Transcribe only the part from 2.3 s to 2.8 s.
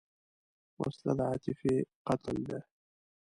ده